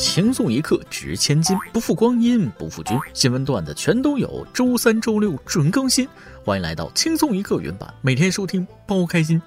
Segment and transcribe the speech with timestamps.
[0.00, 2.98] 轻松一刻值千金，不负光阴不负君。
[3.12, 6.08] 新闻段子全都有，周三、周六准更新。
[6.42, 9.40] 欢迎来到轻松一刻原版，每天收听包开心。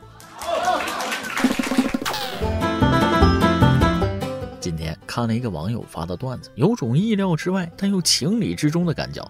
[4.62, 9.28] 今天看了一个网友发的段子，有种意料之外但又情理之中的感觉。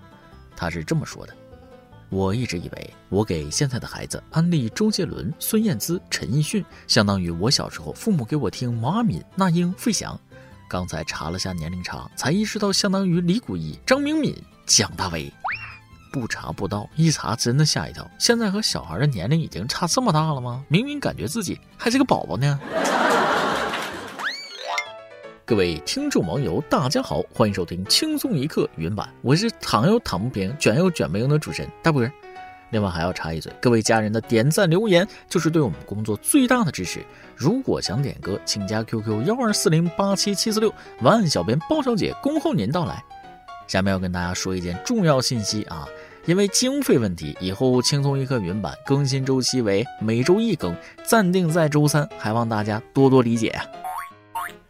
[0.57, 1.33] 他是这么说的
[2.11, 10.19] ：“我一直以为我给现在的孩子安利周杰伦、孙燕姿、陈奕迅，相当于我小时候父母给我听毛阿敏、那英、费翔。”
[10.73, 14.35] 刚才查了下年龄差，才意识到相当于李谷一、张明敏、
[14.65, 15.31] 蒋大为。
[16.11, 18.09] 不查不到，一查真的吓一跳。
[18.17, 20.65] 现在和小孩的年龄已经差这么大了吗？
[20.67, 22.59] 明明感觉自己还是个宝宝呢。
[25.45, 32.11] 各位听众网友，大家好，欢迎收听轻松一刻云版，我是躺又躺不平、卷又卷不赢的主持人大波儿。
[32.73, 36.99] 另外还要插一嘴，各位家人的点赞留言就是对我们工作最大的支持。
[37.35, 43.01] 如果想点歌，请加 QQ 幺二四零八七七四六，晚安小编包小姐恭候您到来。
[43.67, 45.87] 下面要跟大家说一件重要信息啊，
[46.25, 53.65] 因为经费问题，以后轻松一刻云版更新周期为每周一更，暂定在周三，还望大家多多理解啊。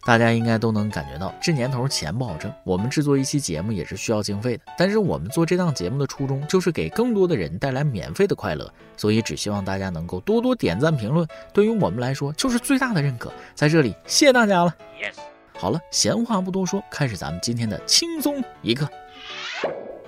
[0.05, 2.51] 大家应该都能感觉到，这年头钱不好挣。
[2.63, 13.31] 我们制作一期节目也是需要经费的，但是我们做这档节目的初衷就是给更多的人带来免费的快乐，所以只希望大家能够多多点赞评论，对于我们来说就是最大的认可。
[13.55, 14.75] 在这里，谢谢大家了。
[15.01, 15.15] Yes，
[15.57, 18.87] 好了，闲话不多说，开始咱们今天的轻松一刻。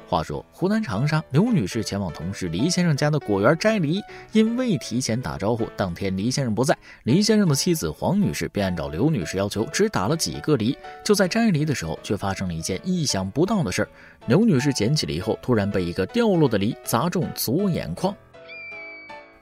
[0.07, 4.01] 话说，湖南长沙刘女士前往同事黎先生家的果园摘梨，
[4.33, 10.77] 因未提前打招呼，当天黎先生不在，黎先生的妻子黄女士便按照刘女士要求，只打了几个梨。
[11.03, 13.89] 就在摘梨的时候，却发生了一件意想不到的事儿：
[14.27, 18.15] 刘女士捡起梨后，突然被一个掉落的梨砸中左眼眶。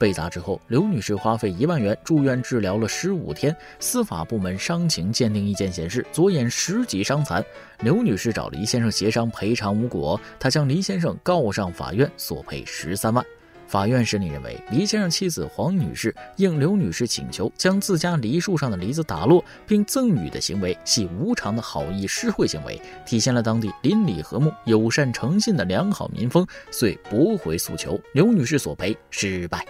[0.03, 3.55] 被砸之后，刘女士花费一万元住院治疗了十五天。
[3.79, 7.41] 司法部门伤情鉴定意见显示，左眼十级伤残。
[7.83, 13.25] 刘女士找黎先生协商赔偿无果，她将黎先生告上法院，索赔十三万。
[13.65, 27.97] 法院审理认为，黎先生妻子黄女士应刘女士请求将自家梨树上的梨子打落并赠予的行为系无偿的好意施惠行为，体现了当地邻里和睦、友善诚信的良好民风，遂驳回诉求。
[28.13, 29.65] 刘女士索赔失败。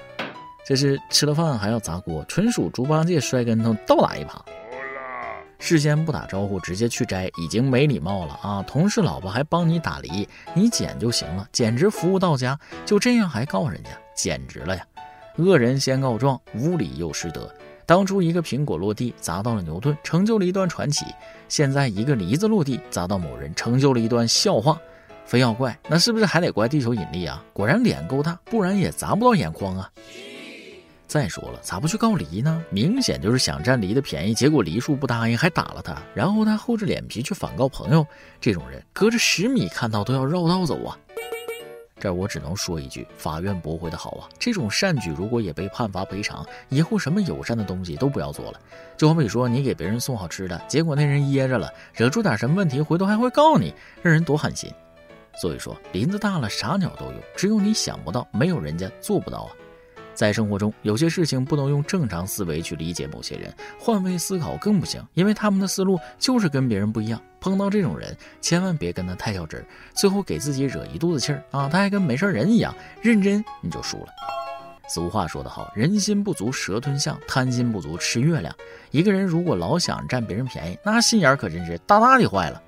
[0.65, 4.39] 这是吃了饭还要砸锅，纯属猪八戒摔跟头倒打一耙。
[5.59, 8.63] 事先不打招呼直接去摘，已经没礼貌了啊！
[8.67, 12.59] 同事老婆还帮你打梨，你捡就行了，简直服务到家。
[12.85, 14.85] 就这样还告人家，简直了呀！
[15.37, 17.49] 恶人先告状，无礼又失德。
[17.85, 21.05] 当初一个苹果落地砸到了牛顿，成就了一段传奇；
[21.47, 24.77] 现在一个梨子落地砸到某人，成就了一段笑话。
[25.25, 27.41] 非要怪，那是不是还得怪地球引力啊？
[27.53, 29.89] 果然脸够大，不然也砸不到眼眶啊！
[31.13, 32.65] 再说了，咋不去告梨呢？
[32.71, 35.95] 明显就是想占梨的便宜，结果梨树不答应，还打了他。
[36.15, 38.03] 然后他厚着脸皮去反告朋友，
[38.41, 40.97] 这种人隔着十米看到都要绕道走啊！
[41.99, 44.25] 这我只能说一句，法院驳回的好啊！
[44.39, 48.59] 这种善举如果也被判罚赔偿，以后什么友善的东西都不要做了。
[48.97, 53.71] 就好比说，你给别人送好吃的，结果那人噎着了，惹出点什么问题，回头还会告你，
[54.01, 54.67] 让人多寒心。
[55.39, 59.51] 所以说，林子大了，啥鸟都有，只有你想不到，没有人家做不到啊！
[60.13, 67.21] 在生活中，有些事情不能用正常思维去理解某些人，换位思考更不行，因为他们的思路就是跟别人不一样。
[67.39, 71.67] 碰到这种人，千万别跟他太较真儿，最后给自己惹一肚子气儿啊！
[71.67, 74.07] 他还跟没事人一样，认真你就输了。
[74.87, 78.55] 俗话说得好，人心不足蛇吞象，贪心不足吃月亮。
[78.91, 82.61] 一个人如果老想占别人便宜，那心眼可真是大大的坏了。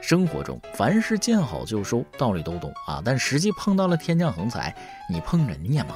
[0.00, 4.74] 生活中凡事见好就收，道理都懂啊，但实际碰到了天降横财，
[5.08, 5.94] 你碰着你也骂。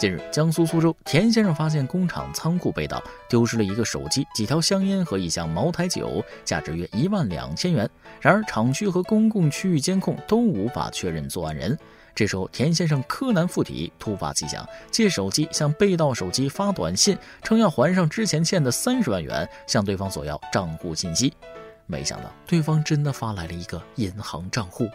[0.00, 7.86] 近日，江苏苏州田先生发现工厂仓库被盗，丢失了一个手机、几条香烟和一箱茅台酒，价值约一万两千元。
[8.18, 11.78] 然而，厂区和公共区域监控都无法确认作案人。
[12.14, 21.30] 这时候，田先生柯南附体，突发奇想，借手机向被盗手机发短信，称要还上之前欠的三十万元，向对方索要账户信息。
[21.84, 24.88] 没想到，对方真的发来了一个银行账户。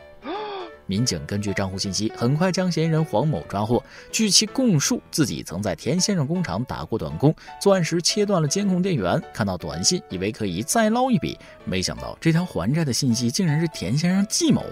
[0.88, 3.84] 民警根据账户信息，很快将嫌疑人黄某抓获。
[4.12, 14.64] 据其供述，自己曾在田先生工厂打过短工，作案时切断了监控电源，看到短信以为可以再捞一笔，没想到这条还债的信息竟然是田先生计谋。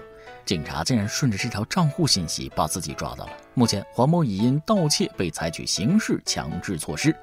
[0.46, 3.32] 警察竟然顺着这条账户信息把自己抓到了。
[3.54, 7.14] 目前，黄某已因盗窃被采取刑事强制措施。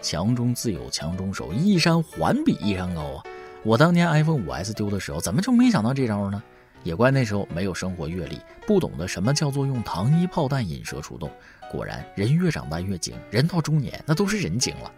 [0.00, 3.22] 强中自有强中手，一山还比一山高啊！
[3.62, 6.42] 我当年 iPhone 5S 丢的时候，怎么就没想到这招呢？
[6.82, 11.30] 也怪那时候没有生活阅历，不懂得什么叫做用糖衣炮弹引蛇出洞。
[11.70, 14.90] 果然，人越长大越精，人到中年那都是人精了。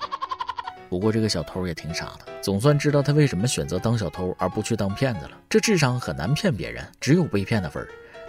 [0.88, 5.32] 不过这个小偷也挺傻的，总算知道他为什么选择当小偷而不去当骗子了。
[5.48, 7.88] 这智商很难骗别人，只有被骗的份儿。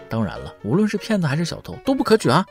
[0.09, 2.45] 当然了，无论是骗子还是小偷都不可取啊。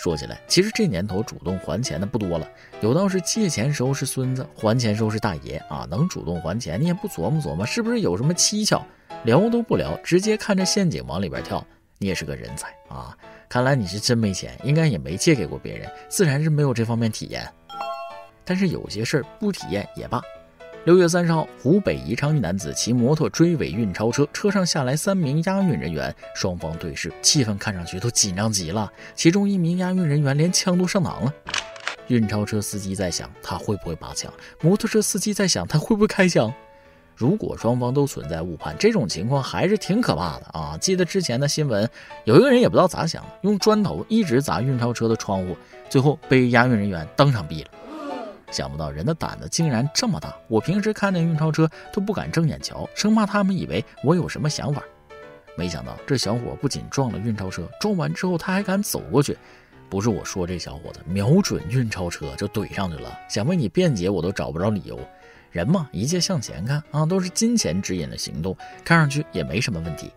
[0.00, 2.48] 说起来，其实这年头主动还钱的不多了，
[2.80, 5.84] 有道是借钱时候是孙子，还钱时候是大爷啊。
[5.90, 8.80] 能主动还钱，你也不琢磨琢磨是不是有什么蹊跷？
[9.24, 11.66] 聊都不聊，直接看着陷阱往里边跳，
[11.98, 13.16] 你也是个人才啊！
[13.48, 17.44] 看来你是真没钱，应该也没借给过别人，自然是没有这方面体验。
[18.44, 20.22] 但是有些事儿不体验也罢。
[20.88, 28.90] 六月三十号，湖北宜昌一男子骑摩托追尾运钞车，车上下来三名押运人员，双方对视，气氛看上去都紧张极了。
[29.14, 31.34] 其中一名押运人员连枪都上膛了。
[32.06, 34.32] 运钞车司机在想他会不会拔枪，
[34.62, 36.50] 摩托车司机在想他会不会开枪。
[37.14, 40.78] 如果双方都存在误判，这种情况还是挺可怕的啊！
[40.80, 41.86] 记得之前的新闻，
[42.24, 45.54] 有一个人也不知道咋想的，用砖头一直砸运钞车的窗户，
[45.90, 47.70] 最后被押运人员当场毙了。
[48.50, 50.34] 想不到人的胆子竟然这么大！
[50.48, 54.82] 我平时看见运钞车都不敢正眼瞧，生怕他们以为我有什么想法。
[55.56, 59.36] 没想到这小伙不仅撞了运钞车，撞完之后他还敢走过去。
[59.90, 63.18] 不是我说这小伙子，瞄准运钞车就怼上去了。
[63.28, 64.98] 想为你辩解，我都找不着理由。
[65.50, 70.12] 人嘛，一切向前看啊，都是金钱指引的行动，看上去也没什么问题。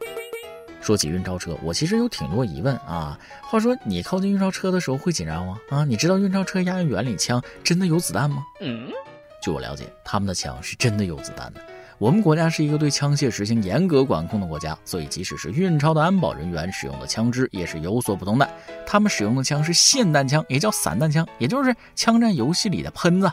[0.81, 3.18] 说起运钞车，我其实有挺多疑问啊。
[3.44, 5.57] 话说，你靠近运钞车的时候会紧张吗？
[5.69, 8.44] 啊，你知道运钞车押运员里枪真的有子弹吗？
[8.60, 8.89] 嗯，
[9.42, 11.62] 据我了解，他们的枪是真的有子弹的。
[12.00, 18.50] 我们国家是一个对枪械实行严格管控的国家，所以即使是运钞的安保人员使用的枪支也是有所不同的。
[18.88, 23.31] 他们使用的枪是霰弹枪，也叫散弹枪，也就是枪战游戏里的喷子。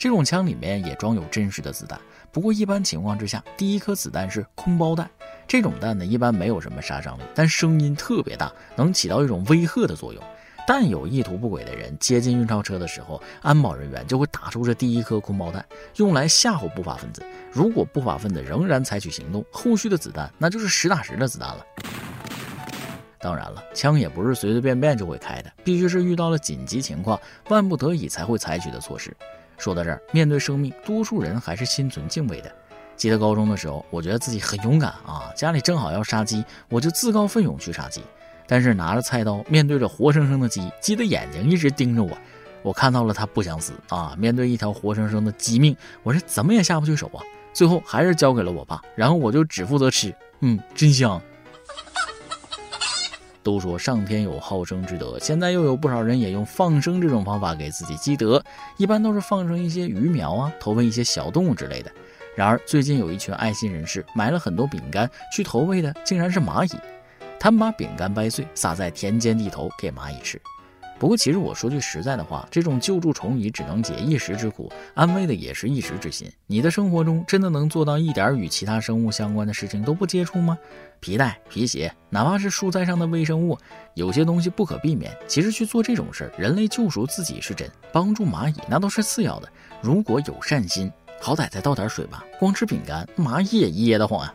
[0.00, 2.00] 这种枪里面也装有真实的子弹。
[2.32, 5.10] 不过一般情况之下，第一颗子弹是空包弹。
[5.46, 10.22] 这种弹呢，一般没有什么杀伤力，但声音特别大，能起到一种威吓的作用。
[10.66, 15.62] 但有意图不轨的人接近运钞车的时候，安保人员就会打出这第一颗空包弹，
[15.96, 17.22] 用来吓唬不法分子。
[17.52, 21.66] 如果不法分子仍然采取行动，后续的子弹那就是实打实的子弹了。
[23.18, 27.20] 当然了，枪也不是随随便便就会开的，必须是遇到了紧急情况，
[27.50, 29.14] 万不得已才会采取的措施。
[29.60, 32.50] 说到这儿，面对生命，多数人还是心存敬畏的。
[32.96, 38.02] 记得高中的时候，我觉得自己很勇敢啊，家里正好要杀鸡，我就自告奋勇去杀鸡。
[38.46, 42.16] 但是拿着菜刀，面对着活生生的鸡，鸡的眼睛一直盯着我，
[42.62, 44.14] 我看到了它不想死啊。
[44.18, 47.20] 面对一条活生生的鸡命，我是怎么也下不去手啊。
[47.52, 51.20] 最后还是交给了我爸，然后我就只负责吃，嗯，真香。
[53.42, 58.42] 都说上天有好生之德，现在又有不少人也用放生这种方法给自己积德，
[58.76, 61.90] 一般都是放生一些鱼苗啊，投喂一些小动物之类的。
[62.36, 66.78] 然而最近有一群爱心人士买了很多饼干去投喂的，竟然是蚂蚁，
[67.38, 70.40] 他们把饼干掰碎撒在田间地头给蚂蚁吃。
[71.00, 76.30] 不过，其实我说句实在的话，这种救助虫蚁只能解一时之苦，安慰的也是一时之心。
[76.46, 80.58] 你的生活中真的能做到一点与其他生物相关的事情都不接触吗？
[81.00, 83.56] 皮带、皮鞋，哪怕是蔬菜上的微生物，
[83.94, 85.10] 有些东西不可避免。
[85.26, 89.48] 其实去做这种事儿，人类救赎自己是真，帮助蚂蚁那都是次要的。
[89.80, 92.22] 如果有善心，好歹再倒点水吧。
[92.38, 94.34] 光吃饼干，蚂蚁也噎得慌啊。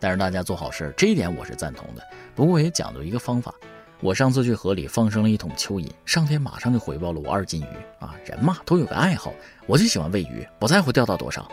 [0.00, 2.02] 但是大家做好事，这一点我是赞同的。
[2.34, 3.54] 不过也讲究一个方法。
[4.00, 8.14] 我上次去河里放生了一桶蚯蚓，上天马上就回报了我二斤鱼啊！
[8.24, 9.32] 人嘛都有个爱好，
[9.66, 11.50] 我就喜欢喂鱼，不在乎钓到多少。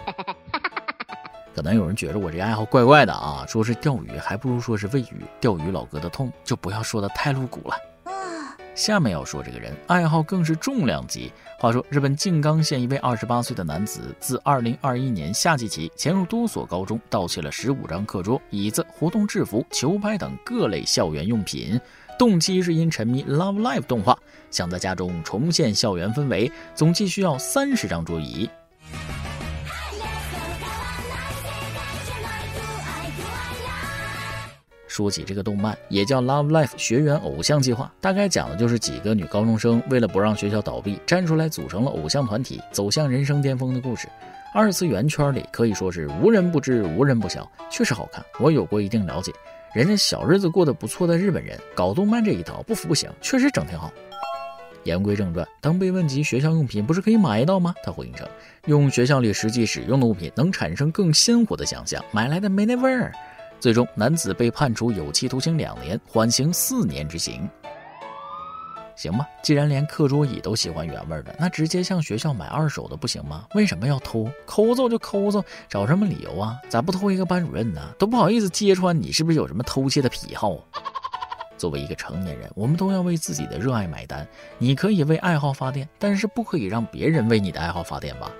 [1.55, 5.23] 可能有人觉得我这爱好怪怪的啊，说是钓鱼，还不如说是喂鱼。
[5.39, 7.75] 钓鱼老哥的痛就不要说的太露骨了。
[8.73, 11.31] 下面要说这个人爱好更是重量级。
[11.59, 21.79] 话说日本静冈县一位二十八岁的男子，自二零二一年夏季起，潜入多所高中，盗窃了十五张课桌、椅子、活动制服、球拍等各类校园用品。
[22.21, 24.15] 动机是因沉迷《Love Live》动画，
[24.51, 28.47] 想在家中重现校园氛围，总计需要三十张桌椅。
[34.87, 44.07] 说起这个动漫，也叫《Love Life》学员偶像计划，大概讲的就是几个女高中生为了不让学校倒闭，站出来组成了偶像团体，走向人生巅峰的故事。
[44.53, 49.33] 二次元圈里可以说是无人不知，无人不晓，确实好看，我有过一定了解。
[49.73, 53.89] 人家小日子过得不错的日本人搞动漫这一套不服不行，确实整挺好。
[54.83, 57.73] 言归正传，当被问及学校用品不是可以买到吗？
[57.81, 58.27] 他回应称，
[58.65, 63.13] 用学校里实际使用的物品能产生更鲜活的想象，买来的没那味儿。
[63.61, 67.47] 最终，男子被判处有期徒刑两年，缓刑四年之刑。
[69.01, 73.47] 行吧，既然连课桌椅都喜欢原味的，那直接向学校买二手的不行吗？
[73.55, 74.29] 为什么要偷？
[74.45, 76.61] 抠搜就抠搜，找什么理由啊？
[76.69, 77.81] 咋不偷一个班主任呢？
[77.97, 80.55] 都不好意思揭穿你是不是有什么偷窃的癖好？
[81.57, 84.27] 作为一个成年人，我们都要为自己的热爱买单。
[84.59, 88.31] 你可以为爱好发电，但是不可以让别人为你的爱好发电吧？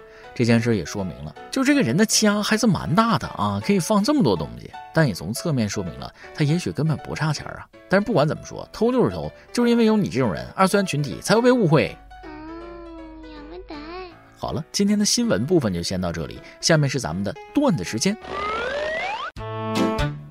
[0.41, 4.71] 这件事也说明了，就这个人的家还是蛮大的啊，可以放这么多东西。
[4.91, 7.67] 但也从侧面说明了，他也许根本不差钱啊。
[7.87, 11.95] 但是不管怎么说，偷就是偷，就是因为有你这种人，二次元群体才会被误会。
[14.35, 18.17] 好了，今天的新闻部分就先到这里，下面是咱们的段子时间。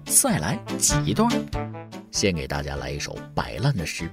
[0.07, 1.31] 再来几段，
[2.11, 4.11] 先给大家来一首摆烂的诗。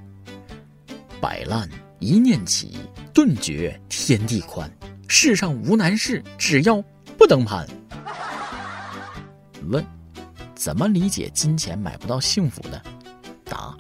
[1.20, 2.78] 摆烂一念起，
[3.12, 4.72] 顿觉天地宽。
[5.08, 6.84] 世上无难事，只要
[7.18, 7.66] 不登攀。
[9.70, 9.84] 问：
[10.54, 12.82] 怎么理解金钱买不到幸福呢？
[13.46, 13.76] 答：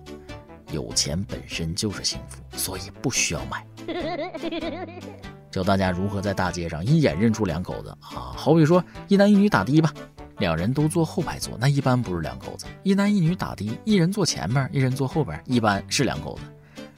[0.71, 3.65] 有钱本身就是幸福，所以不需要买。
[5.51, 8.31] 教大家如何在大街上一眼认出两口子啊！
[8.35, 9.93] 好比说一男一女打的吧，
[10.39, 16.41] 两人都坐后排座，那一般不是两口子；一男一女打的，一人坐前面，一人坐后边，一般是两口子。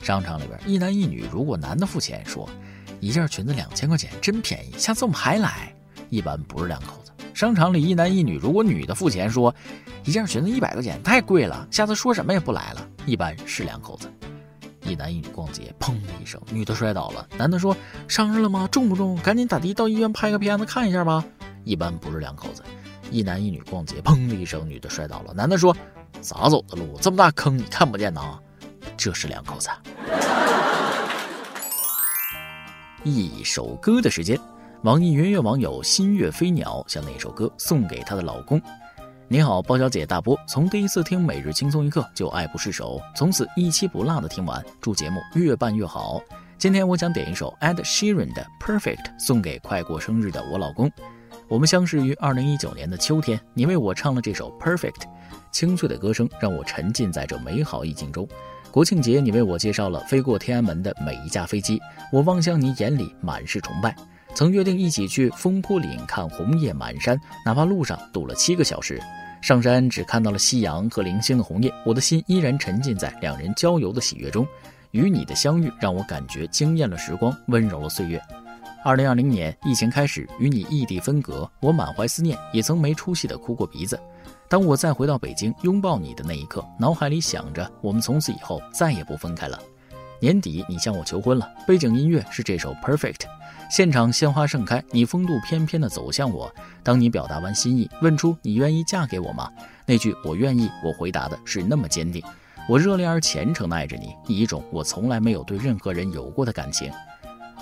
[0.05, 2.47] 商场里边一男一女，如果男的付钱说。
[2.99, 5.73] 一件裙子两千块钱，真便宜，下次我们还来。
[6.09, 7.11] 一般不是两口子。
[7.33, 9.53] 商场里一男一女，如果女的付钱说，
[10.03, 12.85] 一件裙子一百块钱太贵了，下次说什么也不来了。
[13.05, 14.11] 一般是两口子。
[14.83, 17.27] 一男一女逛街，砰的一声，女的摔倒了。
[17.37, 17.77] 男的说
[18.07, 18.67] 伤着了吗？
[18.71, 19.15] 重不重？
[19.17, 21.23] 赶紧打的到医院拍个片子看一下吧。
[21.63, 22.63] 一般不是两口子。
[23.11, 25.33] 一男一女逛街，砰的一声，女的摔倒了。
[25.33, 25.75] 男的说
[26.21, 26.97] 咋走的路？
[26.99, 28.39] 这么大坑你看不见呐？
[28.97, 29.69] 这是两口子。
[33.03, 34.37] 一首歌的时间，
[34.83, 38.61] 网易云乐网友新月飞鸟将那首歌送给她的老公。
[39.29, 46.21] 你好，包小姐大波，从第一次听每日轻松一刻就爱不释手，从此一期不落的听完，祝节目越办越好。
[46.57, 50.91] 今天我想点一首 Ed Sheeran 的 Perfect 送给快过生日的我老公。
[51.47, 55.03] 我们相识于二零一九年的秋天，你为我唱了这首 Perfect，
[55.51, 58.27] 清脆的歌声让我沉浸在这美好意境中。
[58.71, 63.95] 国庆节，你为我介绍了飞过天安门的每一架飞机，我望向你眼里满是崇拜。
[64.35, 69.01] 曾约定一起去风坡岭看红叶满山，哪怕路上堵了七个小时。
[69.41, 74.45] 上山只看到了夕阳和零星的红叶，我的心依然沉浸在两人郊游的喜悦中。
[74.91, 78.21] 与你的相遇让我感觉惊艳了时光，温柔了岁月。
[78.83, 83.99] 二零二零年疫情开始，与你异地分隔，我满怀思念，也曾没出息的哭过鼻子。
[84.49, 89.59] 当我再回到北京拥抱你的那一刻，脑海里想着我们从此以后再也不分开了。
[90.19, 93.21] 年底你向我求婚了，背景音乐是这首 Perfect，
[93.69, 96.51] 现场鲜花盛开，你风度翩翩地走向我。
[96.81, 99.51] 当你表达完心意，问出你愿意嫁给我吗？
[99.85, 102.23] 那句我愿意，我回答的是那么坚定。
[102.67, 106.91] 我热烈而虔诚地爱着你，以一种我从来没有对任何人有过的感情。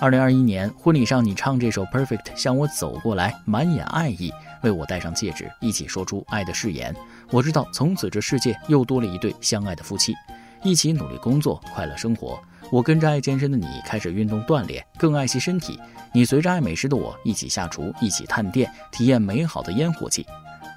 [0.00, 4.32] 二零二一年婚礼上，你唱这首 Perfect 向我走过来，满眼爱意。
[4.62, 6.94] 为我戴上戒指，一起说出爱的誓言。
[7.30, 10.14] 我知道，从此这世界又多了一对相爱的夫妻，
[10.62, 12.40] 一起努力工作，快乐生活。
[12.70, 15.80] 我跟着爱健身的你开始运动锻炼，更爱惜身体。
[16.12, 20.26] 你随着爱美食的我一起下厨，一起探店，体验美好的烟火气。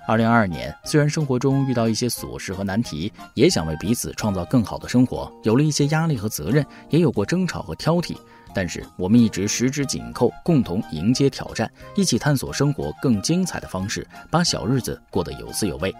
[0.08, 8.16] 二零二二年，虽然生活中遇到一些琐事和难题，也想为彼此创造更好的生活，有了一些压力和责任，也有过争吵和挑剔。
[8.54, 15.94] 但是我们一直十指紧扣，共同迎接挑战，一起探索生活更精彩的方式，把小日子过得有滋有味。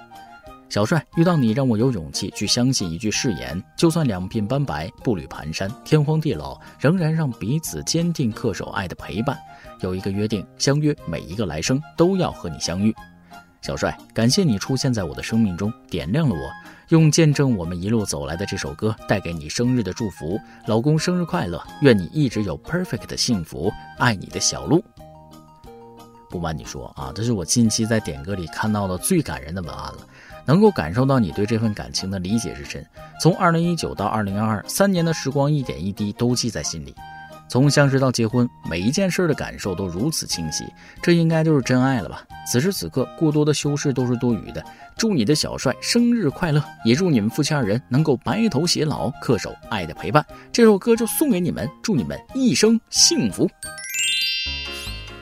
[0.70, 9.38] 小帅遇到你，让我有勇气去相信一句誓言：就算两鬓斑白、步履蹒跚、天荒地老，仍然让彼此坚定恪守爱的陪伴。
[9.82, 12.96] 有一个约定，相约每一个来生都要和你相遇。
[13.62, 16.52] 小帅，感谢你出现在我的生命中，点亮了我。
[16.90, 20.40] 用见证我们一路走来的这首歌，带给你生日的祝福。
[20.66, 23.72] 老公生日快乐，愿你一直有 perfect 的幸福。
[24.00, 24.84] 爱你的小鹿。
[26.28, 30.00] 不瞒你说啊，这是我近期在点歌里看到的最感人的文案了，
[30.44, 32.84] 能够感受到你对这份感情的理解之深。
[33.22, 36.96] 从二零一九到二零二二，三年的时光，一点一滴都记在心里。
[37.52, 40.64] 从相识到结婚，每一件事的感受都如此清晰，
[41.02, 42.24] 这应该就是真爱了吧？
[42.50, 44.64] 此时此刻，过多的修饰都是多余的。
[44.98, 50.26] 祝你的小帅生日快乐，也祝你们夫妻二人能够白头偕老，恪守爱的陪伴。
[50.50, 53.50] 这首歌就送给你们，祝你们一生幸福。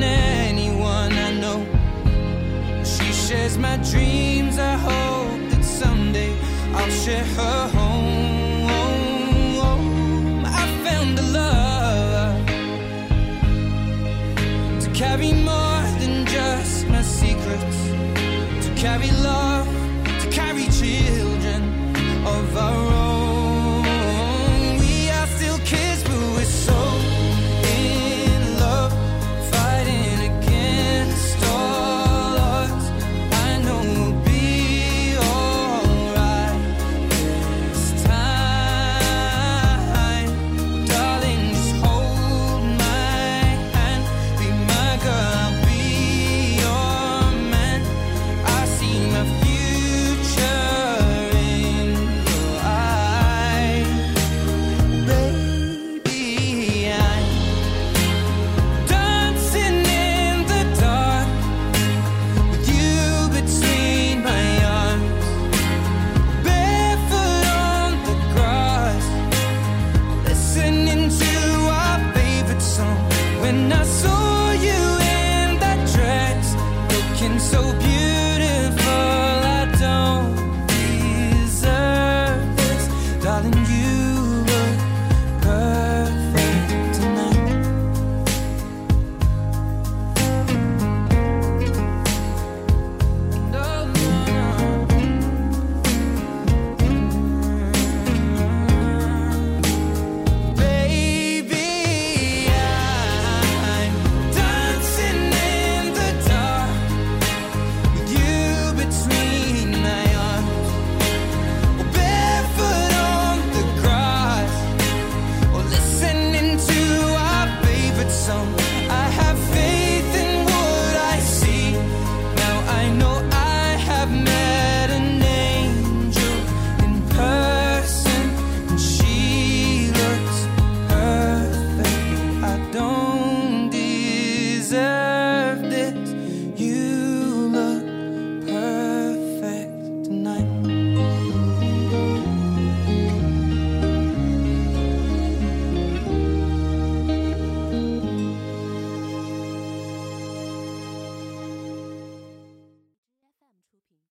[0.00, 1.66] than anyone I know.
[2.84, 4.58] She shares my dreams.
[4.58, 6.34] I hope that someday
[6.74, 8.66] I'll share her home.
[10.44, 12.46] I found a love
[14.82, 17.78] to carry more than just my secrets,
[18.66, 19.77] to carry love.